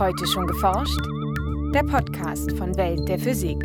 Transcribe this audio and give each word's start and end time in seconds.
Heute 0.00 0.26
schon 0.26 0.46
geforscht? 0.46 0.98
Der 1.74 1.82
Podcast 1.82 2.52
von 2.56 2.74
Welt 2.78 3.06
der 3.06 3.18
Physik. 3.18 3.58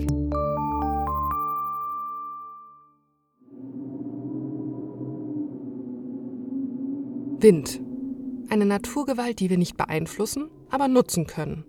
Wind. 7.42 7.80
Eine 8.50 8.66
Naturgewalt, 8.66 9.40
die 9.40 9.50
wir 9.50 9.58
nicht 9.58 9.78
beeinflussen, 9.78 10.50
aber 10.70 10.90
nutzen 10.90 11.26
können. 11.26 11.64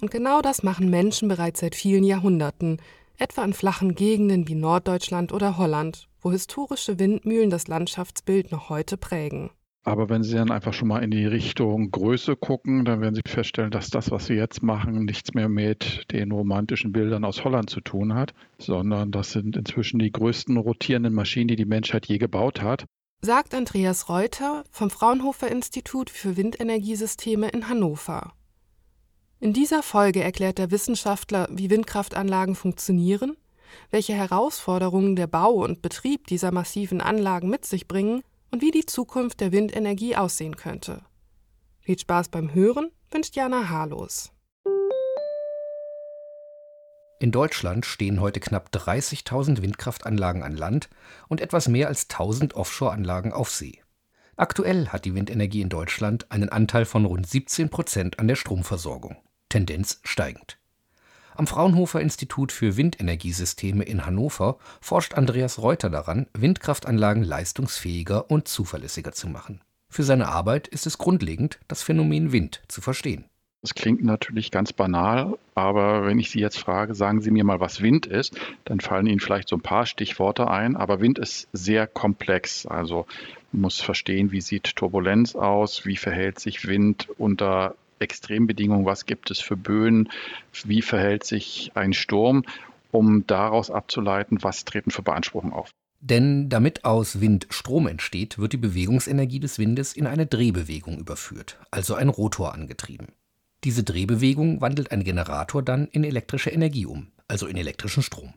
Und 0.00 0.10
genau 0.10 0.40
das 0.40 0.62
machen 0.62 0.88
Menschen 0.88 1.28
bereits 1.28 1.60
seit 1.60 1.74
vielen 1.74 2.02
Jahrhunderten, 2.02 2.78
etwa 3.18 3.44
in 3.44 3.52
flachen 3.52 3.94
Gegenden 3.94 4.48
wie 4.48 4.54
Norddeutschland 4.54 5.30
oder 5.30 5.58
Holland, 5.58 6.08
wo 6.22 6.32
historische 6.32 6.98
Windmühlen 6.98 7.50
das 7.50 7.68
Landschaftsbild 7.68 8.50
noch 8.50 8.70
heute 8.70 8.96
prägen. 8.96 9.50
Aber 9.86 10.08
wenn 10.08 10.24
Sie 10.24 10.34
dann 10.34 10.50
einfach 10.50 10.74
schon 10.74 10.88
mal 10.88 11.04
in 11.04 11.12
die 11.12 11.26
Richtung 11.26 11.92
Größe 11.92 12.34
gucken, 12.34 12.84
dann 12.84 13.00
werden 13.00 13.14
Sie 13.14 13.22
feststellen, 13.24 13.70
dass 13.70 13.88
das, 13.88 14.10
was 14.10 14.26
Sie 14.26 14.34
jetzt 14.34 14.60
machen, 14.60 15.04
nichts 15.04 15.32
mehr 15.32 15.48
mit 15.48 16.10
den 16.10 16.32
romantischen 16.32 16.90
Bildern 16.90 17.24
aus 17.24 17.44
Holland 17.44 17.70
zu 17.70 17.80
tun 17.80 18.12
hat, 18.12 18.34
sondern 18.58 19.12
das 19.12 19.30
sind 19.30 19.56
inzwischen 19.56 20.00
die 20.00 20.10
größten 20.10 20.56
rotierenden 20.56 21.14
Maschinen, 21.14 21.46
die 21.46 21.54
die 21.54 21.66
Menschheit 21.66 22.06
je 22.06 22.18
gebaut 22.18 22.62
hat. 22.62 22.84
Sagt 23.20 23.54
Andreas 23.54 24.08
Reuter 24.08 24.64
vom 24.72 24.90
Fraunhofer 24.90 25.52
Institut 25.52 26.10
für 26.10 26.36
Windenergiesysteme 26.36 27.48
in 27.50 27.68
Hannover. 27.68 28.32
In 29.38 29.52
dieser 29.52 29.84
Folge 29.84 30.20
erklärt 30.20 30.58
der 30.58 30.72
Wissenschaftler, 30.72 31.46
wie 31.52 31.70
Windkraftanlagen 31.70 32.56
funktionieren, 32.56 33.36
welche 33.92 34.14
Herausforderungen 34.14 35.14
der 35.14 35.28
Bau 35.28 35.52
und 35.52 35.80
Betrieb 35.80 36.26
dieser 36.26 36.50
massiven 36.50 37.00
Anlagen 37.00 37.48
mit 37.48 37.64
sich 37.64 37.86
bringen 37.86 38.22
und 38.50 38.62
wie 38.62 38.70
die 38.70 38.86
Zukunft 38.86 39.40
der 39.40 39.52
Windenergie 39.52 40.16
aussehen 40.16 40.56
könnte. 40.56 41.02
Viel 41.80 41.98
Spaß 41.98 42.28
beim 42.28 42.52
Hören 42.52 42.90
wünscht 43.10 43.36
Jana 43.36 43.68
Harlos. 43.68 44.32
In 47.18 47.32
Deutschland 47.32 47.86
stehen 47.86 48.20
heute 48.20 48.40
knapp 48.40 48.68
30.000 48.72 49.62
Windkraftanlagen 49.62 50.42
an 50.42 50.54
Land 50.54 50.90
und 51.28 51.40
etwas 51.40 51.66
mehr 51.66 51.88
als 51.88 52.10
1000 52.10 52.54
Offshore-Anlagen 52.54 53.32
auf 53.32 53.50
See. 53.50 53.80
Aktuell 54.36 54.88
hat 54.88 55.06
die 55.06 55.14
Windenergie 55.14 55.62
in 55.62 55.70
Deutschland 55.70 56.30
einen 56.30 56.50
Anteil 56.50 56.84
von 56.84 57.06
rund 57.06 57.26
17 57.26 57.70
Prozent 57.70 58.18
an 58.18 58.28
der 58.28 58.36
Stromversorgung, 58.36 59.16
Tendenz 59.48 60.00
steigend. 60.02 60.58
Am 61.38 61.46
Fraunhofer 61.46 62.00
Institut 62.00 62.50
für 62.50 62.78
Windenergiesysteme 62.78 63.84
in 63.84 64.06
Hannover 64.06 64.56
forscht 64.80 65.12
Andreas 65.12 65.60
Reuter 65.60 65.90
daran, 65.90 66.28
Windkraftanlagen 66.32 67.22
leistungsfähiger 67.22 68.30
und 68.30 68.48
zuverlässiger 68.48 69.12
zu 69.12 69.28
machen. 69.28 69.60
Für 69.90 70.02
seine 70.02 70.28
Arbeit 70.28 70.66
ist 70.66 70.86
es 70.86 70.96
grundlegend, 70.96 71.58
das 71.68 71.82
Phänomen 71.82 72.32
Wind 72.32 72.62
zu 72.68 72.80
verstehen. 72.80 73.26
Das 73.60 73.74
klingt 73.74 74.02
natürlich 74.02 74.50
ganz 74.50 74.72
banal, 74.72 75.36
aber 75.54 76.06
wenn 76.06 76.18
ich 76.18 76.30
Sie 76.30 76.40
jetzt 76.40 76.58
frage, 76.58 76.94
sagen 76.94 77.20
Sie 77.20 77.30
mir 77.30 77.44
mal, 77.44 77.60
was 77.60 77.82
Wind 77.82 78.06
ist, 78.06 78.34
dann 78.64 78.80
fallen 78.80 79.06
Ihnen 79.06 79.20
vielleicht 79.20 79.50
so 79.50 79.56
ein 79.56 79.62
paar 79.62 79.84
Stichworte 79.84 80.48
ein. 80.48 80.74
Aber 80.74 81.00
Wind 81.02 81.18
ist 81.18 81.48
sehr 81.52 81.86
komplex. 81.86 82.64
Also 82.64 83.06
man 83.52 83.62
muss 83.62 83.82
verstehen, 83.82 84.32
wie 84.32 84.40
sieht 84.40 84.74
Turbulenz 84.76 85.36
aus, 85.36 85.84
wie 85.84 85.96
verhält 85.96 86.38
sich 86.38 86.66
Wind 86.66 87.08
unter 87.18 87.74
Extrembedingungen, 87.98 88.86
was 88.86 89.06
gibt 89.06 89.30
es 89.30 89.40
für 89.40 89.56
Böen, 89.56 90.08
wie 90.64 90.82
verhält 90.82 91.24
sich 91.24 91.72
ein 91.74 91.92
Sturm, 91.92 92.44
um 92.90 93.26
daraus 93.26 93.70
abzuleiten, 93.70 94.42
was 94.42 94.64
treten 94.64 94.90
für 94.90 95.02
Beanspruchungen 95.02 95.54
auf. 95.54 95.70
Denn 96.00 96.48
damit 96.48 96.84
aus 96.84 97.20
Wind 97.20 97.46
Strom 97.50 97.86
entsteht, 97.88 98.38
wird 98.38 98.52
die 98.52 98.58
Bewegungsenergie 98.58 99.40
des 99.40 99.58
Windes 99.58 99.94
in 99.94 100.06
eine 100.06 100.26
Drehbewegung 100.26 100.98
überführt, 100.98 101.58
also 101.70 101.94
ein 101.94 102.08
Rotor 102.08 102.54
angetrieben. 102.54 103.08
Diese 103.64 103.82
Drehbewegung 103.82 104.60
wandelt 104.60 104.92
ein 104.92 105.02
Generator 105.02 105.62
dann 105.62 105.88
in 105.88 106.04
elektrische 106.04 106.50
Energie 106.50 106.86
um, 106.86 107.08
also 107.26 107.46
in 107.46 107.56
elektrischen 107.56 108.02
Strom. 108.02 108.34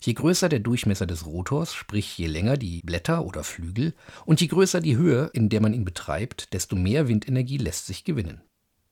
Je 0.00 0.14
größer 0.14 0.48
der 0.48 0.60
Durchmesser 0.60 1.06
des 1.06 1.26
Rotors, 1.26 1.74
sprich 1.74 2.16
je 2.16 2.28
länger 2.28 2.56
die 2.56 2.80
Blätter 2.82 3.24
oder 3.24 3.42
Flügel, 3.42 3.94
und 4.24 4.40
je 4.40 4.46
größer 4.46 4.80
die 4.80 4.96
Höhe, 4.96 5.28
in 5.32 5.48
der 5.48 5.60
man 5.60 5.74
ihn 5.74 5.84
betreibt, 5.84 6.52
desto 6.54 6.76
mehr 6.76 7.08
Windenergie 7.08 7.58
lässt 7.58 7.86
sich 7.86 8.04
gewinnen. 8.04 8.40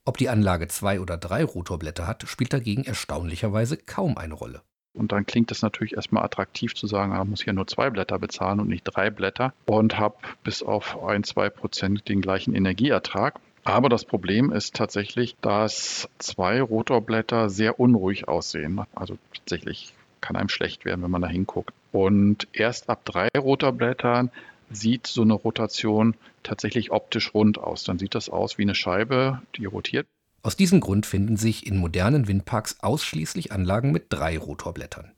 Ob 0.09 0.19
die 0.19 0.29
Anlage 0.29 0.69
zwei 0.69 1.01
oder 1.01 1.17
drei 1.17 1.43
Rotorblätter 1.43 2.07
hat, 2.07 2.23
spielt 2.29 2.53
dagegen 2.53 2.85
erstaunlicherweise 2.85 3.77
kaum 3.77 4.17
eine 4.17 4.35
Rolle. 4.35 4.63
Und 4.95 5.11
dann 5.11 5.27
klingt 5.27 5.51
es 5.51 5.63
natürlich 5.63 5.95
erstmal 5.95 6.23
attraktiv 6.23 6.75
zu 6.75 6.87
sagen, 6.87 7.11
man 7.11 7.21
ah, 7.21 7.25
muss 7.25 7.43
hier 7.43 7.53
nur 7.53 7.67
zwei 7.67 7.91
Blätter 7.91 8.19
bezahlen 8.21 8.61
und 8.61 8.69
nicht 8.69 8.85
drei 8.85 9.11
Blätter 9.11 9.53
und 9.67 9.99
habe 9.99 10.17
bis 10.45 10.63
auf 10.63 11.03
ein, 11.03 11.25
zwei 11.25 11.51
Prozent 11.51 12.09
den 12.09 12.21
gleichen 12.23 12.55
Energieertrag. 12.55 13.35
Aber 13.65 13.89
das 13.89 14.05
Problem 14.05 14.53
ist 14.53 14.77
tatsächlich, 14.77 15.35
dass 15.41 16.09
zwei 16.19 16.63
Rotorblätter 16.63 17.51
sehr 17.51 17.81
unruhig 17.81 18.29
aussehen. 18.29 18.81
Also 18.95 19.19
tatsächlich 19.35 19.93
kann 20.21 20.37
einem 20.37 20.49
schlecht 20.49 20.85
werden, 20.85 21.03
wenn 21.03 21.11
man 21.11 21.23
da 21.23 21.29
hinguckt. 21.29 21.75
Und 21.91 22.47
erst 22.53 22.89
ab 22.89 23.01
drei 23.05 23.29
Rotorblättern 23.37 24.31
sieht 24.71 25.07
so 25.07 25.23
eine 25.23 25.35
Rotation 25.35 26.17
tatsächlich 26.43 26.91
optisch 26.91 27.35
rund 27.35 27.59
aus. 27.59 27.85
Dann 27.85 27.99
sieht 27.99 28.15
das 28.15 28.29
aus 28.29 28.59
wie 28.59 28.63
eine 28.63 28.75
Scheibe, 28.75 29.43
die 29.57 29.65
rotiert. 29.65 30.07
Aus 30.43 30.57
diesem 30.57 30.81
Grund 30.81 31.07
finden 31.07 31.37
sich 31.37 31.67
in 31.67 31.77
modernen 31.77 32.29
Windparks 32.29 32.79
ausschließlich 32.81 33.53
Anlagen 33.53 33.91
mit 33.91 34.07
drei 34.11 34.39
Rotorblättern. 34.39 35.13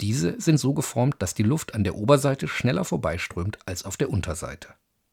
Diese 0.00 0.40
sind 0.40 0.58
so 0.58 0.74
geformt, 0.74 1.16
dass 1.20 1.34
die 1.34 1.44
Luft 1.44 1.74
an 1.74 1.84
der 1.84 1.94
Oberseite 1.94 2.48
schneller 2.48 2.84
vorbeiströmt 2.84 3.58
als 3.66 3.84
auf 3.84 3.96
der 3.96 4.10
Unterseite. 4.10 4.68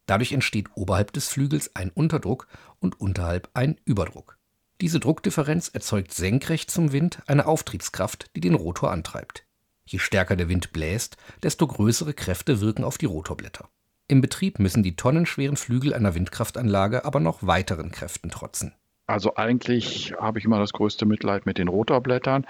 Dadurch 0.07 0.31
entsteht 0.31 0.69
oberhalb 0.73 1.13
des 1.13 1.27
Flügels 1.27 1.75
ein 1.75 1.91
Unterdruck 1.91 2.47
und 2.79 2.99
unterhalb 2.99 3.49
ein 3.53 3.79
Überdruck. 3.85 4.39
Diese 4.81 4.99
Druckdifferenz 4.99 5.67
erzeugt 5.67 6.13
senkrecht 6.13 6.71
zum 6.71 6.91
Wind 6.91 7.21
eine 7.27 7.45
Auftriebskraft, 7.45 8.31
die 8.35 8.39
den 8.39 8.55
Rotor 8.55 8.91
antreibt. 8.91 9.45
Je 9.85 9.99
stärker 9.99 10.35
der 10.35 10.49
Wind 10.49 10.71
bläst, 10.71 11.17
desto 11.43 11.67
größere 11.67 12.15
Kräfte 12.15 12.61
wirken 12.61 12.83
auf 12.83 12.97
die 12.97 13.05
Rotorblätter. 13.05 13.69
Im 14.09 14.21
Betrieb 14.21 14.57
müssen 14.57 14.81
die 14.81 14.95
tonnenschweren 14.95 15.55
Flügel 15.55 15.93
einer 15.93 16.15
Windkraftanlage 16.15 17.05
aber 17.05 17.19
noch 17.19 17.45
weiteren 17.45 17.91
Kräften 17.91 18.31
trotzen. 18.31 18.73
Also 19.05 19.35
eigentlich 19.35 20.15
habe 20.19 20.39
ich 20.39 20.45
immer 20.45 20.57
das 20.57 20.73
größte 20.73 21.05
Mitleid 21.05 21.45
mit 21.45 21.59
den 21.59 21.67
Rotorblättern, 21.67 22.47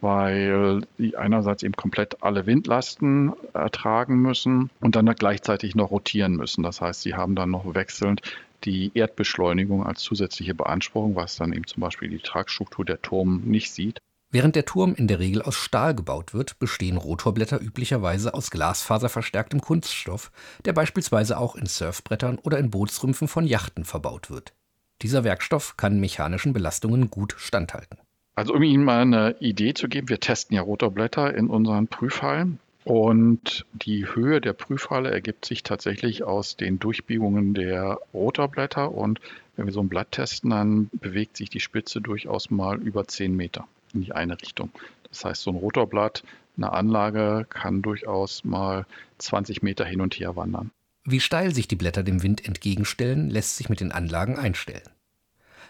weil 0.00 0.80
die 0.96 1.18
einerseits 1.18 1.62
eben 1.64 1.74
komplett 1.74 2.22
alle 2.22 2.46
Windlasten 2.46 3.34
ertragen 3.52 4.22
müssen 4.22 4.70
und 4.80 4.96
dann 4.96 5.04
gleichzeitig 5.14 5.74
noch 5.74 5.90
rotieren 5.90 6.34
müssen. 6.36 6.62
Das 6.62 6.80
heißt, 6.80 7.02
sie 7.02 7.14
haben 7.14 7.34
dann 7.34 7.50
noch 7.50 7.74
wechselnd 7.74 8.22
die 8.64 8.90
Erdbeschleunigung 8.94 9.86
als 9.86 10.00
zusätzliche 10.00 10.54
Beanspruchung, 10.54 11.14
was 11.14 11.36
dann 11.36 11.52
eben 11.52 11.66
zum 11.66 11.82
Beispiel 11.82 12.08
die 12.08 12.20
Tragstruktur 12.20 12.86
der 12.86 13.02
Turm 13.02 13.42
nicht 13.44 13.70
sieht. 13.70 13.98
Während 14.34 14.56
der 14.56 14.64
Turm 14.64 14.94
in 14.94 15.08
der 15.08 15.18
Regel 15.18 15.42
aus 15.42 15.56
Stahl 15.56 15.94
gebaut 15.94 16.32
wird, 16.32 16.58
bestehen 16.58 16.96
Rotorblätter 16.96 17.60
üblicherweise 17.60 18.32
aus 18.32 18.50
glasfaserverstärktem 18.50 19.60
Kunststoff, 19.60 20.32
der 20.64 20.72
beispielsweise 20.72 21.36
auch 21.36 21.54
in 21.54 21.66
Surfbrettern 21.66 22.38
oder 22.38 22.58
in 22.58 22.70
Bootsrümpfen 22.70 23.28
von 23.28 23.46
Yachten 23.46 23.84
verbaut 23.84 24.30
wird. 24.30 24.54
Dieser 25.02 25.22
Werkstoff 25.22 25.76
kann 25.76 26.00
mechanischen 26.00 26.54
Belastungen 26.54 27.10
gut 27.10 27.34
standhalten. 27.36 27.98
Also 28.34 28.54
um 28.54 28.62
Ihnen 28.62 28.84
mal 28.84 29.02
eine 29.02 29.36
Idee 29.40 29.74
zu 29.74 29.86
geben, 29.86 30.08
wir 30.08 30.18
testen 30.18 30.56
ja 30.56 30.62
Rotorblätter 30.62 31.34
in 31.34 31.48
unseren 31.48 31.86
Prüfhallen 31.88 32.58
und 32.84 33.66
die 33.74 34.06
Höhe 34.14 34.40
der 34.40 34.54
Prüfhalle 34.54 35.10
ergibt 35.10 35.44
sich 35.44 35.62
tatsächlich 35.62 36.24
aus 36.24 36.56
den 36.56 36.78
Durchbiegungen 36.78 37.52
der 37.52 37.98
Rotorblätter 38.14 38.92
und 38.92 39.20
wenn 39.56 39.66
wir 39.66 39.74
so 39.74 39.80
ein 39.80 39.90
Blatt 39.90 40.12
testen, 40.12 40.48
dann 40.48 40.88
bewegt 40.94 41.36
sich 41.36 41.50
die 41.50 41.60
Spitze 41.60 42.00
durchaus 42.00 42.50
mal 42.50 42.80
über 42.80 43.06
10 43.06 43.36
Meter 43.36 43.68
in 43.94 44.02
die 44.02 44.12
eine 44.12 44.40
Richtung. 44.40 44.70
Das 45.08 45.24
heißt, 45.24 45.42
so 45.42 45.50
ein 45.50 45.56
Rotorblatt, 45.56 46.22
eine 46.56 46.72
Anlage 46.72 47.46
kann 47.48 47.82
durchaus 47.82 48.44
mal 48.44 48.86
20 49.18 49.62
Meter 49.62 49.84
hin 49.84 50.00
und 50.00 50.14
her 50.14 50.36
wandern. 50.36 50.70
Wie 51.04 51.20
steil 51.20 51.54
sich 51.54 51.66
die 51.66 51.76
Blätter 51.76 52.02
dem 52.02 52.22
Wind 52.22 52.44
entgegenstellen, 52.44 53.28
lässt 53.28 53.56
sich 53.56 53.68
mit 53.68 53.80
den 53.80 53.92
Anlagen 53.92 54.38
einstellen. 54.38 54.88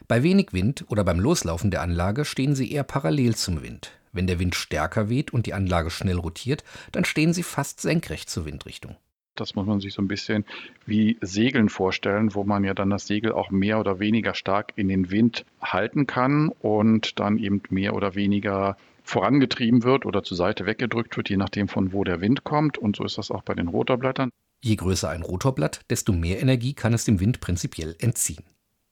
Bei 0.08 0.22
wenig 0.22 0.52
Wind 0.52 0.84
oder 0.88 1.04
beim 1.04 1.20
Loslaufen 1.20 1.70
der 1.70 1.82
Anlage 1.82 2.24
stehen 2.24 2.54
sie 2.54 2.70
eher 2.70 2.82
parallel 2.82 3.36
zum 3.36 3.62
Wind. 3.62 3.92
Wenn 4.12 4.26
der 4.26 4.38
Wind 4.38 4.54
stärker 4.54 5.08
weht 5.08 5.32
und 5.32 5.46
die 5.46 5.54
Anlage 5.54 5.90
schnell 5.90 6.18
rotiert, 6.18 6.64
dann 6.90 7.04
stehen 7.04 7.32
sie 7.32 7.42
fast 7.42 7.80
senkrecht 7.80 8.28
zur 8.28 8.44
Windrichtung. 8.44 8.96
Das 9.34 9.54
muss 9.54 9.66
man 9.66 9.80
sich 9.80 9.94
so 9.94 10.02
ein 10.02 10.08
bisschen 10.08 10.44
wie 10.84 11.16
Segeln 11.22 11.68
vorstellen, 11.68 12.34
wo 12.34 12.44
man 12.44 12.64
ja 12.64 12.74
dann 12.74 12.90
das 12.90 13.06
Segel 13.06 13.32
auch 13.32 13.50
mehr 13.50 13.80
oder 13.80 13.98
weniger 13.98 14.34
stark 14.34 14.72
in 14.76 14.88
den 14.88 15.10
Wind 15.10 15.46
halten 15.60 16.06
kann 16.06 16.48
und 16.48 17.18
dann 17.18 17.38
eben 17.38 17.62
mehr 17.70 17.94
oder 17.94 18.14
weniger 18.14 18.76
vorangetrieben 19.04 19.82
wird 19.82 20.06
oder 20.06 20.22
zur 20.22 20.36
Seite 20.36 20.66
weggedrückt 20.66 21.16
wird, 21.16 21.30
je 21.30 21.36
nachdem 21.36 21.68
von 21.68 21.92
wo 21.92 22.04
der 22.04 22.20
Wind 22.20 22.44
kommt. 22.44 22.78
Und 22.78 22.96
so 22.96 23.04
ist 23.04 23.18
das 23.18 23.30
auch 23.30 23.42
bei 23.42 23.54
den 23.54 23.68
Rotorblättern. 23.68 24.30
Je 24.60 24.76
größer 24.76 25.08
ein 25.08 25.22
Rotorblatt, 25.22 25.80
desto 25.90 26.12
mehr 26.12 26.40
Energie 26.40 26.74
kann 26.74 26.92
es 26.92 27.04
dem 27.04 27.18
Wind 27.18 27.40
prinzipiell 27.40 27.96
entziehen. 27.98 28.44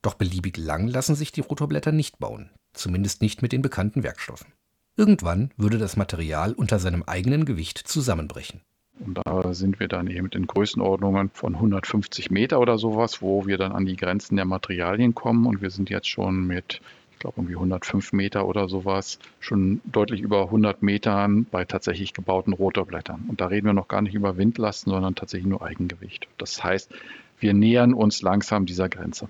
Doch 0.02 0.14
beliebig 0.14 0.56
lang 0.56 0.88
lassen 0.88 1.14
sich 1.14 1.30
die 1.30 1.42
Rotorblätter 1.42 1.92
nicht 1.92 2.18
bauen, 2.18 2.50
zumindest 2.72 3.22
nicht 3.22 3.42
mit 3.42 3.52
den 3.52 3.62
bekannten 3.62 4.02
Werkstoffen. 4.02 4.52
Irgendwann 4.96 5.52
würde 5.56 5.78
das 5.78 5.96
Material 5.96 6.54
unter 6.54 6.78
seinem 6.78 7.02
eigenen 7.02 7.44
Gewicht 7.44 7.78
zusammenbrechen. 7.78 8.62
Und 9.04 9.18
da 9.24 9.54
sind 9.54 9.80
wir 9.80 9.88
dann 9.88 10.08
eben 10.08 10.28
in 10.28 10.46
Größenordnungen 10.46 11.30
von 11.32 11.54
150 11.54 12.30
Meter 12.30 12.60
oder 12.60 12.78
sowas, 12.78 13.22
wo 13.22 13.46
wir 13.46 13.56
dann 13.56 13.72
an 13.72 13.86
die 13.86 13.96
Grenzen 13.96 14.36
der 14.36 14.44
Materialien 14.44 15.14
kommen. 15.14 15.46
Und 15.46 15.62
wir 15.62 15.70
sind 15.70 15.88
jetzt 15.90 16.08
schon 16.08 16.46
mit, 16.46 16.80
ich 17.12 17.18
glaube 17.18 17.38
irgendwie 17.38 17.54
105 17.54 18.12
Meter 18.12 18.46
oder 18.46 18.68
sowas, 18.68 19.18
schon 19.40 19.80
deutlich 19.84 20.20
über 20.20 20.44
100 20.44 20.82
Metern 20.82 21.46
bei 21.50 21.64
tatsächlich 21.64 22.12
gebauten 22.12 22.52
Rotorblättern. 22.52 23.24
Und 23.28 23.40
da 23.40 23.46
reden 23.46 23.66
wir 23.66 23.72
noch 23.72 23.88
gar 23.88 24.02
nicht 24.02 24.14
über 24.14 24.36
Windlasten, 24.36 24.92
sondern 24.92 25.14
tatsächlich 25.14 25.48
nur 25.48 25.62
Eigengewicht. 25.62 26.28
Das 26.36 26.62
heißt, 26.62 26.92
wir 27.38 27.54
nähern 27.54 27.94
uns 27.94 28.20
langsam 28.20 28.66
dieser 28.66 28.88
Grenze. 28.90 29.28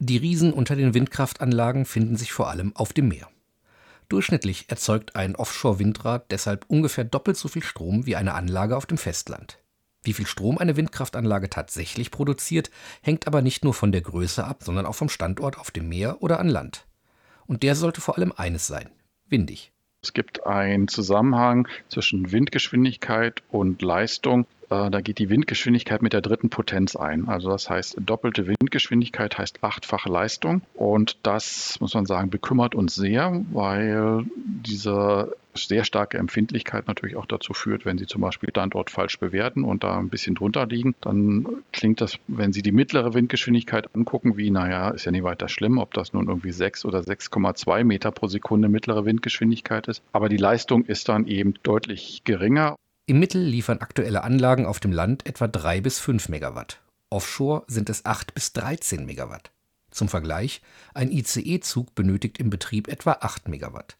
Die 0.00 0.16
Riesen 0.16 0.52
unter 0.52 0.74
den 0.74 0.94
Windkraftanlagen 0.94 1.84
finden 1.84 2.16
sich 2.16 2.32
vor 2.32 2.50
allem 2.50 2.74
auf 2.74 2.92
dem 2.92 3.06
Meer. 3.06 3.28
Durchschnittlich 4.12 4.66
erzeugt 4.68 5.16
ein 5.16 5.36
Offshore-Windrad 5.36 6.30
deshalb 6.30 6.66
ungefähr 6.68 7.04
doppelt 7.04 7.38
so 7.38 7.48
viel 7.48 7.62
Strom 7.62 8.04
wie 8.04 8.14
eine 8.14 8.34
Anlage 8.34 8.76
auf 8.76 8.84
dem 8.84 8.98
Festland. 8.98 9.58
Wie 10.02 10.12
viel 10.12 10.26
Strom 10.26 10.58
eine 10.58 10.76
Windkraftanlage 10.76 11.48
tatsächlich 11.48 12.10
produziert, 12.10 12.70
hängt 13.00 13.26
aber 13.26 13.40
nicht 13.40 13.64
nur 13.64 13.72
von 13.72 13.90
der 13.90 14.02
Größe 14.02 14.44
ab, 14.44 14.64
sondern 14.64 14.84
auch 14.84 14.96
vom 14.96 15.08
Standort 15.08 15.58
auf 15.58 15.70
dem 15.70 15.88
Meer 15.88 16.22
oder 16.22 16.40
an 16.40 16.50
Land. 16.50 16.84
Und 17.46 17.62
der 17.62 17.74
sollte 17.74 18.02
vor 18.02 18.18
allem 18.18 18.34
eines 18.36 18.66
sein, 18.66 18.90
windig. 19.30 19.72
Es 20.02 20.12
gibt 20.12 20.44
einen 20.44 20.88
Zusammenhang 20.88 21.66
zwischen 21.88 22.32
Windgeschwindigkeit 22.32 23.42
und 23.48 23.80
Leistung. 23.80 24.46
Äh, 24.72 24.90
da 24.90 25.00
geht 25.00 25.18
die 25.18 25.28
Windgeschwindigkeit 25.28 26.02
mit 26.02 26.12
der 26.12 26.22
dritten 26.22 26.50
Potenz 26.50 26.96
ein. 26.96 27.28
Also 27.28 27.50
das 27.50 27.68
heißt, 27.68 27.96
doppelte 28.00 28.46
Windgeschwindigkeit 28.46 29.36
heißt 29.36 29.62
achtfache 29.62 30.08
Leistung. 30.08 30.62
Und 30.74 31.18
das, 31.22 31.78
muss 31.80 31.94
man 31.94 32.06
sagen, 32.06 32.30
bekümmert 32.30 32.74
uns 32.74 32.94
sehr, 32.94 33.44
weil 33.52 34.24
diese 34.36 35.36
sehr 35.54 35.84
starke 35.84 36.16
Empfindlichkeit 36.16 36.86
natürlich 36.88 37.16
auch 37.16 37.26
dazu 37.26 37.52
führt, 37.52 37.84
wenn 37.84 37.98
Sie 37.98 38.06
zum 38.06 38.22
Beispiel 38.22 38.48
Standort 38.48 38.88
falsch 38.88 39.18
bewerten 39.18 39.64
und 39.64 39.84
da 39.84 39.98
ein 39.98 40.08
bisschen 40.08 40.34
drunter 40.34 40.64
liegen, 40.66 40.94
dann 41.02 41.46
klingt 41.72 42.00
das, 42.00 42.16
wenn 42.26 42.54
Sie 42.54 42.62
die 42.62 42.72
mittlere 42.72 43.12
Windgeschwindigkeit 43.12 43.94
angucken, 43.94 44.38
wie, 44.38 44.50
naja, 44.50 44.88
ist 44.88 45.04
ja 45.04 45.12
nicht 45.12 45.24
weiter 45.24 45.48
schlimm, 45.48 45.76
ob 45.76 45.92
das 45.92 46.14
nun 46.14 46.28
irgendwie 46.28 46.52
6 46.52 46.86
oder 46.86 47.00
6,2 47.00 47.84
Meter 47.84 48.12
pro 48.12 48.28
Sekunde 48.28 48.70
mittlere 48.70 49.04
Windgeschwindigkeit 49.04 49.88
ist. 49.88 50.02
Aber 50.12 50.30
die 50.30 50.38
Leistung 50.38 50.86
ist 50.86 51.10
dann 51.10 51.26
eben 51.26 51.52
deutlich 51.62 52.22
geringer. 52.24 52.76
Im 53.12 53.20
Mittel 53.20 53.42
liefern 53.42 53.80
aktuelle 53.80 54.24
Anlagen 54.24 54.64
auf 54.64 54.80
dem 54.80 54.90
Land 54.90 55.26
etwa 55.26 55.46
3 55.46 55.82
bis 55.82 55.98
5 55.98 56.30
Megawatt. 56.30 56.80
Offshore 57.10 57.62
sind 57.66 57.90
es 57.90 58.06
8 58.06 58.32
bis 58.32 58.54
13 58.54 59.04
Megawatt. 59.04 59.52
Zum 59.90 60.08
Vergleich, 60.08 60.62
ein 60.94 61.12
ICE-Zug 61.12 61.94
benötigt 61.94 62.38
im 62.38 62.48
Betrieb 62.48 62.88
etwa 62.88 63.18
8 63.20 63.48
Megawatt. 63.48 63.98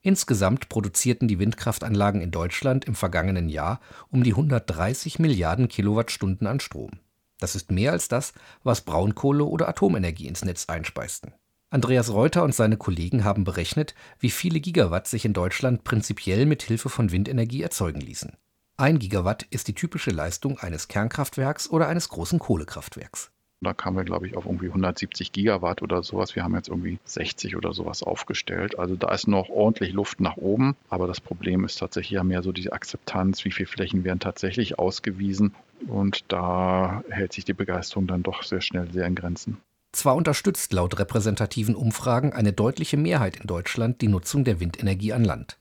Insgesamt 0.00 0.68
produzierten 0.68 1.26
die 1.26 1.40
Windkraftanlagen 1.40 2.20
in 2.20 2.30
Deutschland 2.30 2.84
im 2.84 2.94
vergangenen 2.94 3.48
Jahr 3.48 3.80
um 4.10 4.22
die 4.22 4.30
130 4.30 5.18
Milliarden 5.18 5.66
Kilowattstunden 5.66 6.46
an 6.46 6.60
Strom. 6.60 6.92
Das 7.40 7.56
ist 7.56 7.72
mehr 7.72 7.90
als 7.90 8.06
das, 8.06 8.32
was 8.62 8.82
Braunkohle 8.82 9.42
oder 9.44 9.68
Atomenergie 9.68 10.28
ins 10.28 10.44
Netz 10.44 10.66
einspeisten. 10.68 11.32
Andreas 11.70 12.12
Reuter 12.12 12.44
und 12.44 12.54
seine 12.54 12.76
Kollegen 12.76 13.24
haben 13.24 13.42
berechnet, 13.42 13.96
wie 14.20 14.30
viele 14.30 14.60
Gigawatt 14.60 15.08
sich 15.08 15.24
in 15.24 15.32
Deutschland 15.32 15.82
prinzipiell 15.82 16.46
mit 16.46 16.62
Hilfe 16.62 16.90
von 16.90 17.10
Windenergie 17.10 17.62
erzeugen 17.62 18.00
ließen. 18.00 18.36
Ein 18.82 18.98
Gigawatt 18.98 19.44
ist 19.50 19.68
die 19.68 19.74
typische 19.74 20.10
Leistung 20.10 20.58
eines 20.58 20.88
Kernkraftwerks 20.88 21.70
oder 21.70 21.86
eines 21.86 22.08
großen 22.08 22.40
Kohlekraftwerks. 22.40 23.30
Da 23.60 23.74
kamen 23.74 23.96
wir, 23.96 24.02
glaube 24.02 24.26
ich, 24.26 24.36
auf 24.36 24.44
irgendwie 24.44 24.66
170 24.66 25.30
Gigawatt 25.30 25.82
oder 25.82 26.02
sowas. 26.02 26.34
Wir 26.34 26.42
haben 26.42 26.56
jetzt 26.56 26.66
irgendwie 26.66 26.98
60 27.04 27.54
oder 27.54 27.74
sowas 27.74 28.02
aufgestellt. 28.02 28.80
Also 28.80 28.96
da 28.96 29.14
ist 29.14 29.28
noch 29.28 29.50
ordentlich 29.50 29.92
Luft 29.92 30.20
nach 30.20 30.36
oben. 30.36 30.74
Aber 30.88 31.06
das 31.06 31.20
Problem 31.20 31.64
ist 31.64 31.78
tatsächlich 31.78 32.10
ja 32.10 32.24
mehr 32.24 32.42
so 32.42 32.50
die 32.50 32.72
Akzeptanz, 32.72 33.44
wie 33.44 33.52
viele 33.52 33.68
Flächen 33.68 34.02
werden 34.02 34.18
tatsächlich 34.18 34.80
ausgewiesen. 34.80 35.54
Und 35.86 36.24
da 36.26 37.04
hält 37.08 37.34
sich 37.34 37.44
die 37.44 37.54
Begeisterung 37.54 38.08
dann 38.08 38.24
doch 38.24 38.42
sehr 38.42 38.62
schnell 38.62 38.90
sehr 38.90 39.06
in 39.06 39.14
Grenzen. 39.14 39.58
Zwar 39.92 40.16
unterstützt 40.16 40.72
laut 40.72 40.98
repräsentativen 40.98 41.76
Umfragen 41.76 42.32
eine 42.32 42.52
deutliche 42.52 42.96
Mehrheit 42.96 43.36
in 43.36 43.46
Deutschland 43.46 44.00
die 44.00 44.08
Nutzung 44.08 44.42
der 44.42 44.58
Windenergie 44.58 45.12
an 45.12 45.22
Land. 45.22 45.56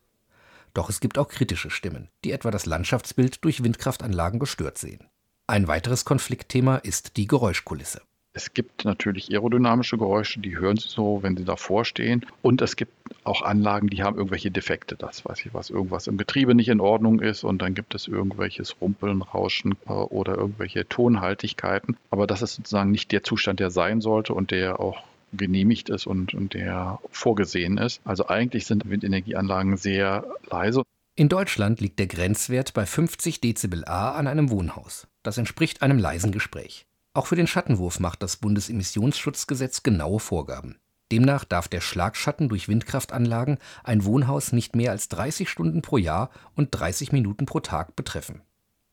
Doch 0.73 0.89
es 0.89 0.99
gibt 0.99 1.17
auch 1.17 1.27
kritische 1.27 1.69
Stimmen, 1.69 2.09
die 2.23 2.31
etwa 2.31 2.51
das 2.51 2.65
Landschaftsbild 2.65 3.43
durch 3.43 3.63
Windkraftanlagen 3.63 4.39
gestört 4.39 4.77
sehen. 4.77 5.07
Ein 5.47 5.67
weiteres 5.67 6.05
Konfliktthema 6.05 6.77
ist 6.77 7.17
die 7.17 7.27
Geräuschkulisse. 7.27 8.01
Es 8.33 8.53
gibt 8.53 8.85
natürlich 8.85 9.29
aerodynamische 9.29 9.97
Geräusche, 9.97 10.39
die 10.39 10.57
hören 10.57 10.77
Sie 10.77 10.87
so, 10.87 11.21
wenn 11.21 11.35
Sie 11.35 11.43
davor 11.43 11.83
stehen. 11.83 12.25
Und 12.41 12.61
es 12.61 12.77
gibt 12.77 12.93
auch 13.25 13.41
Anlagen, 13.41 13.87
die 13.87 14.03
haben 14.03 14.15
irgendwelche 14.15 14.51
Defekte. 14.51 14.95
Das 14.95 15.25
weiß 15.25 15.45
ich 15.45 15.53
was, 15.53 15.69
irgendwas 15.69 16.07
im 16.07 16.15
Getriebe 16.15 16.55
nicht 16.55 16.69
in 16.69 16.79
Ordnung 16.79 17.19
ist 17.19 17.43
und 17.43 17.61
dann 17.61 17.73
gibt 17.73 17.93
es 17.93 18.07
irgendwelches 18.07 18.77
Rumpeln, 18.79 19.21
Rauschen 19.21 19.75
äh, 19.85 19.91
oder 19.91 20.37
irgendwelche 20.37 20.87
Tonhaltigkeiten. 20.87 21.97
Aber 22.09 22.25
das 22.25 22.41
ist 22.41 22.55
sozusagen 22.55 22.91
nicht 22.91 23.11
der 23.11 23.23
Zustand, 23.23 23.59
der 23.59 23.69
sein 23.69 23.99
sollte 23.99 24.33
und 24.33 24.51
der 24.51 24.79
auch 24.79 25.03
genehmigt 25.33 25.89
ist 25.89 26.07
und, 26.07 26.33
und 26.33 26.53
der 26.53 26.99
vorgesehen 27.09 27.77
ist. 27.77 28.01
Also 28.03 28.27
eigentlich 28.27 28.65
sind 28.65 28.89
Windenergieanlagen 28.89 29.77
sehr 29.77 30.25
leise. 30.49 30.83
In 31.15 31.29
Deutschland 31.29 31.81
liegt 31.81 31.99
der 31.99 32.07
Grenzwert 32.07 32.73
bei 32.73 32.85
50 32.85 33.41
Dezibel 33.41 33.85
A 33.85 34.11
an 34.11 34.27
einem 34.27 34.49
Wohnhaus. 34.49 35.07
Das 35.23 35.37
entspricht 35.37 35.81
einem 35.81 35.99
leisen 35.99 36.31
Gespräch. 36.31 36.85
Auch 37.13 37.27
für 37.27 37.35
den 37.35 37.47
Schattenwurf 37.47 37.99
macht 37.99 38.23
das 38.23 38.37
Bundesemissionsschutzgesetz 38.37 39.83
genaue 39.83 40.19
Vorgaben. 40.19 40.77
Demnach 41.11 41.43
darf 41.43 41.67
der 41.67 41.81
Schlagschatten 41.81 42.47
durch 42.47 42.69
Windkraftanlagen 42.69 43.57
ein 43.83 44.05
Wohnhaus 44.05 44.53
nicht 44.53 44.77
mehr 44.77 44.91
als 44.91 45.09
30 45.09 45.49
Stunden 45.49 45.81
pro 45.81 45.97
Jahr 45.97 46.29
und 46.55 46.69
30 46.71 47.11
Minuten 47.11 47.45
pro 47.45 47.59
Tag 47.59 47.97
betreffen. 47.97 48.41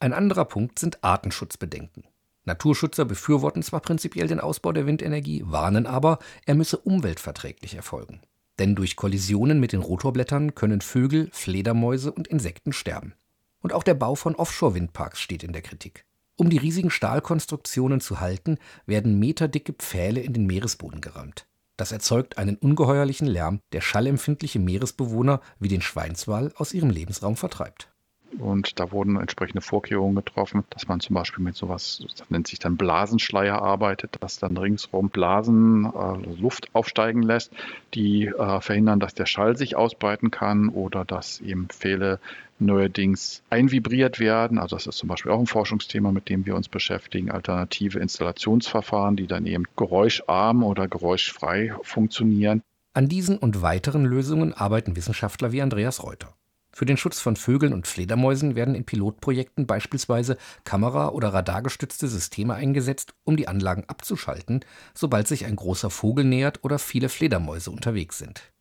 Ein 0.00 0.12
anderer 0.12 0.44
Punkt 0.44 0.81
sind 0.81 1.05
Artenschutzbedenken. 1.05 2.05
Naturschützer 2.48 3.04
befürworten 3.04 3.62
zwar 3.62 3.80
prinzipiell 3.80 4.26
den 4.26 4.40
Ausbau 4.40 4.72
der 4.72 4.86
Windenergie, 4.86 5.44
warnen 5.46 5.86
aber, 5.86 6.18
er 6.46 6.56
müsse 6.56 6.78
umweltverträglich 6.78 7.74
erfolgen. 7.74 8.20
Denn 8.58 8.74
durch 8.74 8.96
Kollisionen 8.96 9.60
mit 9.60 9.72
den 9.72 9.82
Rotorblättern 9.82 10.56
können 10.56 10.80
Vögel, 10.80 11.28
Fledermäuse 11.32 12.10
und 12.10 12.26
Insekten 12.26 12.72
sterben. 12.72 13.14
Und 13.60 13.72
auch 13.72 13.84
der 13.84 13.94
Bau 13.94 14.16
von 14.16 14.34
Offshore-Windparks 14.34 15.20
steht 15.20 15.44
in 15.44 15.52
der 15.52 15.62
Kritik. 15.62 16.04
Um 16.36 16.50
die 16.50 16.58
riesigen 16.58 16.90
Stahlkonstruktionen 16.90 18.00
zu 18.00 18.20
halten, 18.20 18.58
werden 18.86 19.18
meterdicke 19.18 19.72
Pfähle 19.72 20.20
in 20.20 20.32
den 20.32 20.46
Meeresboden 20.46 21.00
gerammt. 21.00 21.46
Das 21.76 21.92
erzeugt 21.92 22.38
einen 22.38 22.56
ungeheuerlichen 22.56 23.28
Lärm, 23.28 23.60
der 23.72 23.80
schallempfindliche 23.80 24.58
Meeresbewohner 24.58 25.40
wie 25.60 25.68
den 25.68 25.82
Schweinswal 25.82 26.52
aus 26.56 26.72
ihrem 26.72 26.90
Lebensraum 26.90 27.36
vertreibt. 27.36 27.90
Und 28.38 28.78
da 28.78 28.92
wurden 28.92 29.16
entsprechende 29.16 29.62
Vorkehrungen 29.62 30.14
getroffen, 30.14 30.64
dass 30.70 30.86
man 30.86 31.00
zum 31.00 31.14
Beispiel 31.14 31.42
mit 31.42 31.56
sowas, 31.56 32.04
das 32.16 32.28
nennt 32.30 32.46
sich 32.46 32.58
dann 32.58 32.76
Blasenschleier 32.76 33.60
arbeitet, 33.62 34.16
dass 34.20 34.38
dann 34.38 34.56
ringsherum 34.56 35.08
Blasen 35.08 35.86
äh, 35.86 36.41
Luft 36.41 36.69
aufsteigen 36.74 37.22
lässt, 37.22 37.53
die 37.94 38.26
äh, 38.26 38.60
verhindern, 38.60 39.00
dass 39.00 39.14
der 39.14 39.26
Schall 39.26 39.56
sich 39.56 39.76
ausbreiten 39.76 40.31
kann 40.31 40.69
oder 40.69 41.05
dass 41.05 41.41
eben 41.41 41.69
Pfähle 41.69 42.20
neuerdings 42.58 43.43
einvibriert 43.50 44.20
werden. 44.20 44.58
Also 44.58 44.76
das 44.76 44.86
ist 44.86 44.98
zum 44.98 45.08
Beispiel 45.08 45.32
auch 45.32 45.41
ein 45.41 45.46
Forschungsthema, 45.46 46.12
mit 46.12 46.29
dem 46.29 46.44
wir 46.44 46.55
uns 46.55 46.69
beschäftigen. 46.69 47.31
Alternative 47.31 47.98
Installationsverfahren, 47.98 49.17
die 49.17 49.26
dann 49.26 49.46
eben 49.46 49.64
geräuscharm 49.76 50.62
oder 50.62 50.88
geräuschfrei 50.88 51.72
funktionieren. 51.82 52.62
An 52.94 53.08
diesen 53.08 53.38
und 53.38 53.62
weiteren 53.62 54.05
Lösungen 54.05 54.53
arbeiten 54.53 54.96
Wissenschaftler 54.96 55.53
wie 55.53 55.62
Andreas 55.62 56.03
Reuter. 56.03 56.34
Für 56.79 56.87
den 56.87 56.97
Schutz 56.97 57.19
von 57.19 57.35
Vögeln 57.35 57.73
und 57.73 57.89
Fledermäusen 57.89 58.55
werden 58.55 58.77
in 58.77 58.85
Pilotprojekten 58.85 59.67
beispielsweise 59.67 60.39
kamera- 60.63 61.08
oder 61.08 61.35
radargestützte 61.35 62.06
Systeme 62.06 62.55
eingesetzt, 62.55 63.15
um 63.25 63.37
die 63.37 63.49
Anlagen 63.49 63.82
abzuschalten, 63.89 64.65
sobald 64.94 65.27
sich 65.27 65.44
ein 65.44 65.56
großer 65.56 65.91
Vogel 65.91 66.25
nähert 66.25 66.63
oder 66.63 66.79
viele 66.79 67.08
Fledermäuse 67.08 67.73
unterwegs 67.73 68.19
sind. 68.19 68.53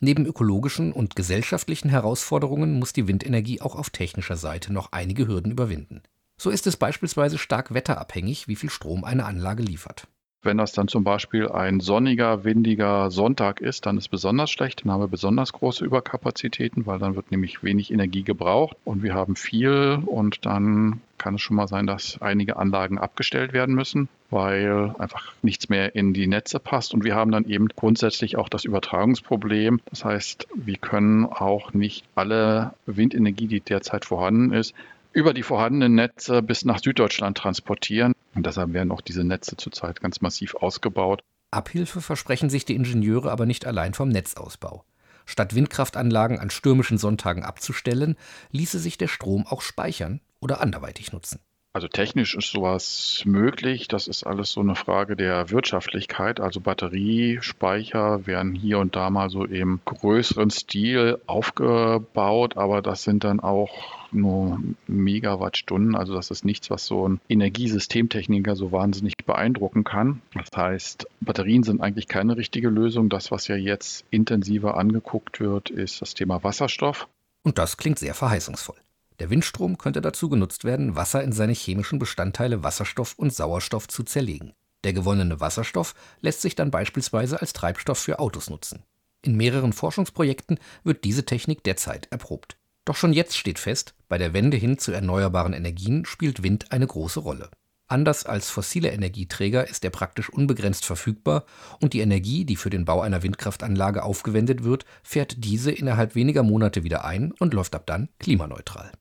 Neben 0.00 0.24
ökologischen 0.24 0.90
und 0.90 1.16
gesellschaftlichen 1.16 1.90
Herausforderungen 1.90 2.78
muss 2.78 2.94
die 2.94 3.08
Windenergie 3.08 3.60
auch 3.60 3.76
auf 3.76 3.90
technischer 3.90 4.38
Seite 4.38 4.72
noch 4.72 4.92
einige 4.92 5.28
Hürden 5.28 5.52
überwinden. 5.52 6.00
So 6.38 6.48
ist 6.48 6.66
es 6.66 6.78
beispielsweise 6.78 7.36
stark 7.36 7.74
wetterabhängig, 7.74 8.48
wie 8.48 8.56
viel 8.56 8.70
Strom 8.70 9.04
eine 9.04 9.26
Anlage 9.26 9.62
liefert. 9.62 10.08
Wenn 10.46 10.58
das 10.58 10.72
dann 10.72 10.86
zum 10.86 11.02
Beispiel 11.02 11.48
ein 11.48 11.80
sonniger, 11.80 12.44
windiger 12.44 13.10
Sonntag 13.10 13.60
ist, 13.60 13.84
dann 13.84 13.98
ist 13.98 14.08
besonders 14.08 14.50
schlecht. 14.50 14.84
Dann 14.84 14.92
haben 14.92 15.00
wir 15.00 15.08
besonders 15.08 15.52
große 15.52 15.84
Überkapazitäten, 15.84 16.86
weil 16.86 17.00
dann 17.00 17.16
wird 17.16 17.32
nämlich 17.32 17.64
wenig 17.64 17.92
Energie 17.92 18.22
gebraucht 18.22 18.76
und 18.84 19.02
wir 19.02 19.12
haben 19.12 19.34
viel 19.34 19.98
und 20.06 20.46
dann 20.46 21.00
kann 21.18 21.34
es 21.34 21.40
schon 21.40 21.56
mal 21.56 21.66
sein, 21.66 21.86
dass 21.86 22.22
einige 22.22 22.56
Anlagen 22.56 22.98
abgestellt 22.98 23.52
werden 23.52 23.74
müssen, 23.74 24.08
weil 24.30 24.94
einfach 24.98 25.32
nichts 25.42 25.68
mehr 25.68 25.96
in 25.96 26.14
die 26.14 26.28
Netze 26.28 26.60
passt. 26.60 26.94
Und 26.94 27.02
wir 27.02 27.16
haben 27.16 27.32
dann 27.32 27.44
eben 27.46 27.68
grundsätzlich 27.68 28.36
auch 28.36 28.48
das 28.48 28.64
Übertragungsproblem. 28.64 29.80
Das 29.90 30.04
heißt, 30.04 30.46
wir 30.54 30.76
können 30.76 31.26
auch 31.26 31.74
nicht 31.74 32.04
alle 32.14 32.72
Windenergie, 32.86 33.48
die 33.48 33.60
derzeit 33.60 34.04
vorhanden 34.04 34.52
ist, 34.52 34.74
über 35.12 35.34
die 35.34 35.42
vorhandenen 35.42 35.96
Netze 35.96 36.42
bis 36.42 36.64
nach 36.64 36.78
Süddeutschland 36.78 37.36
transportieren. 37.36 38.12
Und 38.36 38.46
deshalb 38.46 38.72
werden 38.72 38.92
auch 38.92 39.00
diese 39.00 39.24
Netze 39.24 39.56
zurzeit 39.56 40.00
ganz 40.00 40.20
massiv 40.20 40.54
ausgebaut. 40.54 41.22
Abhilfe 41.50 42.00
versprechen 42.00 42.50
sich 42.50 42.64
die 42.64 42.74
Ingenieure 42.74 43.30
aber 43.32 43.46
nicht 43.46 43.66
allein 43.66 43.94
vom 43.94 44.10
Netzausbau. 44.10 44.84
Statt 45.24 45.54
Windkraftanlagen 45.54 46.38
an 46.38 46.50
stürmischen 46.50 46.98
Sonntagen 46.98 47.42
abzustellen, 47.42 48.16
ließe 48.52 48.78
sich 48.78 48.98
der 48.98 49.08
Strom 49.08 49.46
auch 49.46 49.62
speichern 49.62 50.20
oder 50.38 50.60
anderweitig 50.60 51.12
nutzen. 51.12 51.40
Also 51.72 51.88
technisch 51.88 52.34
ist 52.34 52.52
sowas 52.52 53.22
möglich. 53.26 53.86
Das 53.86 54.08
ist 54.08 54.24
alles 54.24 54.50
so 54.50 54.60
eine 54.60 54.76
Frage 54.76 55.14
der 55.14 55.50
Wirtschaftlichkeit. 55.50 56.40
Also 56.40 56.60
Batteriespeicher 56.60 58.26
werden 58.26 58.54
hier 58.54 58.78
und 58.78 58.96
da 58.96 59.10
mal 59.10 59.28
so 59.28 59.44
im 59.44 59.80
größeren 59.84 60.48
Stil 60.48 61.18
aufgebaut, 61.26 62.56
aber 62.56 62.80
das 62.80 63.02
sind 63.02 63.24
dann 63.24 63.40
auch 63.40 64.05
nur 64.16 64.60
Megawattstunden. 64.86 65.94
Also 65.94 66.14
das 66.14 66.30
ist 66.30 66.44
nichts, 66.44 66.70
was 66.70 66.86
so 66.86 67.08
ein 67.08 67.20
Energiesystemtechniker 67.28 68.56
so 68.56 68.72
wahnsinnig 68.72 69.14
beeindrucken 69.24 69.84
kann. 69.84 70.22
Das 70.34 70.48
heißt, 70.56 71.06
Batterien 71.20 71.62
sind 71.62 71.80
eigentlich 71.80 72.08
keine 72.08 72.36
richtige 72.36 72.68
Lösung. 72.68 73.08
Das, 73.08 73.30
was 73.30 73.48
ja 73.48 73.56
jetzt 73.56 74.04
intensiver 74.10 74.76
angeguckt 74.76 75.40
wird, 75.40 75.70
ist 75.70 76.02
das 76.02 76.14
Thema 76.14 76.42
Wasserstoff. 76.42 77.08
Und 77.42 77.58
das 77.58 77.76
klingt 77.76 77.98
sehr 77.98 78.14
verheißungsvoll. 78.14 78.76
Der 79.18 79.30
Windstrom 79.30 79.78
könnte 79.78 80.00
dazu 80.00 80.28
genutzt 80.28 80.64
werden, 80.64 80.96
Wasser 80.96 81.22
in 81.22 81.32
seine 81.32 81.52
chemischen 81.52 81.98
Bestandteile 81.98 82.62
Wasserstoff 82.62 83.14
und 83.16 83.32
Sauerstoff 83.32 83.88
zu 83.88 84.02
zerlegen. 84.02 84.52
Der 84.84 84.92
gewonnene 84.92 85.40
Wasserstoff 85.40 85.94
lässt 86.20 86.42
sich 86.42 86.54
dann 86.54 86.70
beispielsweise 86.70 87.40
als 87.40 87.52
Treibstoff 87.52 87.98
für 87.98 88.18
Autos 88.18 88.50
nutzen. 88.50 88.82
In 89.22 89.36
mehreren 89.36 89.72
Forschungsprojekten 89.72 90.58
wird 90.84 91.04
diese 91.04 91.24
Technik 91.24 91.64
derzeit 91.64 92.06
erprobt. 92.12 92.56
Doch 92.86 92.96
schon 92.96 93.12
jetzt 93.12 93.36
steht 93.36 93.58
fest, 93.58 93.94
bei 94.08 94.16
der 94.16 94.32
Wende 94.32 94.56
hin 94.56 94.78
zu 94.78 94.92
erneuerbaren 94.92 95.52
Energien 95.52 96.06
spielt 96.06 96.44
Wind 96.44 96.70
eine 96.70 96.86
große 96.86 97.18
Rolle. 97.20 97.50
Anders 97.88 98.24
als 98.26 98.48
fossile 98.48 98.90
Energieträger 98.90 99.68
ist 99.68 99.84
er 99.84 99.90
praktisch 99.90 100.30
unbegrenzt 100.30 100.84
verfügbar 100.84 101.44
und 101.80 101.92
die 101.92 102.00
Energie, 102.00 102.44
die 102.44 102.56
für 102.56 102.70
den 102.70 102.84
Bau 102.84 103.00
einer 103.00 103.24
Windkraftanlage 103.24 104.04
aufgewendet 104.04 104.62
wird, 104.62 104.84
fährt 105.02 105.44
diese 105.44 105.72
innerhalb 105.72 106.14
weniger 106.14 106.44
Monate 106.44 106.84
wieder 106.84 107.04
ein 107.04 107.32
und 107.38 107.54
läuft 107.54 107.74
ab 107.74 107.86
dann 107.86 108.08
klimaneutral. 108.20 108.92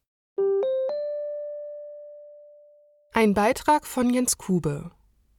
Ein 3.14 3.34
Beitrag 3.36 3.86
von 3.86 4.12
Jens 4.12 4.38
Kube. 4.38 4.92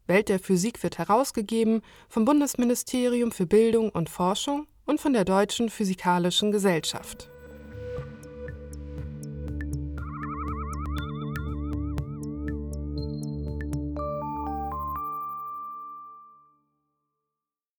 Welt 0.07 0.29
der 0.29 0.39
Physik 0.39 0.85
wird 0.85 0.99
herausgegeben 0.99 1.83
vom 2.09 2.25
Bundesministerium 2.25 3.33
für 3.33 3.47
Bildung 3.47 3.91
und 3.91 4.09
Forschung 4.09 4.69
und 4.85 5.01
von 5.01 5.13
der 5.13 5.25
Deutschen 5.25 5.69
Physikalischen 5.69 6.53
Gesellschaft. 6.53 7.29